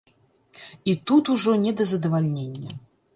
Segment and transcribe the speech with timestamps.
[0.93, 2.71] І тут ужо не да задавальнення.